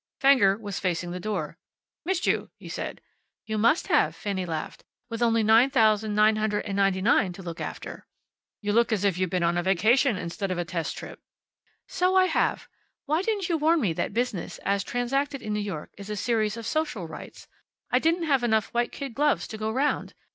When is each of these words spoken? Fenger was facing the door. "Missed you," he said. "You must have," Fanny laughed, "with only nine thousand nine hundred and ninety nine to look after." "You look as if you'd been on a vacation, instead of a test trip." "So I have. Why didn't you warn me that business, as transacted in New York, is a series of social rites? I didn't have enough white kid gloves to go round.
Fenger 0.19 0.57
was 0.57 0.79
facing 0.79 1.11
the 1.11 1.19
door. 1.19 1.59
"Missed 2.05 2.25
you," 2.25 2.49
he 2.57 2.67
said. 2.67 3.01
"You 3.45 3.59
must 3.59 3.85
have," 3.85 4.15
Fanny 4.15 4.47
laughed, 4.47 4.83
"with 5.11 5.21
only 5.21 5.43
nine 5.43 5.69
thousand 5.69 6.15
nine 6.15 6.37
hundred 6.37 6.65
and 6.65 6.75
ninety 6.75 7.03
nine 7.03 7.33
to 7.33 7.43
look 7.43 7.61
after." 7.61 8.07
"You 8.61 8.73
look 8.73 8.91
as 8.91 9.03
if 9.05 9.19
you'd 9.19 9.29
been 9.29 9.43
on 9.43 9.59
a 9.59 9.61
vacation, 9.61 10.17
instead 10.17 10.49
of 10.49 10.57
a 10.57 10.65
test 10.65 10.97
trip." 10.97 11.19
"So 11.87 12.15
I 12.15 12.25
have. 12.25 12.67
Why 13.05 13.21
didn't 13.21 13.47
you 13.47 13.59
warn 13.59 13.79
me 13.79 13.93
that 13.93 14.11
business, 14.11 14.57
as 14.65 14.83
transacted 14.83 15.43
in 15.43 15.53
New 15.53 15.59
York, 15.59 15.91
is 15.99 16.09
a 16.09 16.15
series 16.15 16.57
of 16.57 16.65
social 16.65 17.07
rites? 17.07 17.47
I 17.91 17.99
didn't 17.99 18.23
have 18.23 18.41
enough 18.43 18.73
white 18.73 18.91
kid 18.91 19.13
gloves 19.13 19.47
to 19.49 19.55
go 19.59 19.69
round. 19.69 20.15